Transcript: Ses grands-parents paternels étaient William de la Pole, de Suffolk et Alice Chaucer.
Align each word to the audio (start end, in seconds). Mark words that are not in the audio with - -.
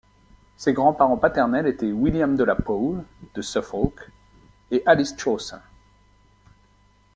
Ses 0.57 0.73
grands-parents 0.73 1.17
paternels 1.19 1.67
étaient 1.67 1.91
William 1.91 2.35
de 2.35 2.43
la 2.43 2.55
Pole, 2.55 3.05
de 3.35 3.41
Suffolk 3.43 4.09
et 4.71 4.81
Alice 4.87 5.13
Chaucer. 5.15 5.57